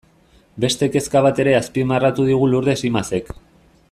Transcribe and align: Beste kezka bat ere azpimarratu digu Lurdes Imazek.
Beste 0.63 0.87
kezka 0.95 1.21
bat 1.27 1.41
ere 1.43 1.53
azpimarratu 1.59 2.25
digu 2.31 2.51
Lurdes 2.55 2.79
Imazek. 2.91 3.31